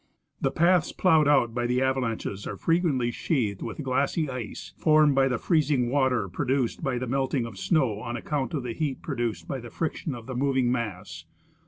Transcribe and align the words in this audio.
The 0.41 0.49
paths 0.49 0.91
ploughed 0.91 1.27
out 1.27 1.53
by 1.53 1.67
the 1.67 1.79
avalanches 1.83 2.47
are 2.47 2.57
frequently 2.57 3.11
sheathed 3.11 3.61
with 3.61 3.83
glassy 3.83 4.27
ice, 4.31 4.73
formed 4.75 5.13
by 5.13 5.27
the 5.27 5.37
freezing 5.37 5.83
of 5.85 5.89
water 5.91 6.27
produced 6.27 6.83
by 6.83 6.97
the 6.97 7.05
melting 7.05 7.45
of 7.45 7.59
snow 7.59 7.99
on 7.99 8.17
account 8.17 8.55
of 8.55 8.63
the 8.63 8.73
heat 8.73 9.03
produced 9.03 9.47
by 9.47 9.59
the 9.59 9.69
friction 9.69 10.15
of 10.15 10.25
the 10.25 10.33
moving 10.33 10.71
mass. 10.71 11.25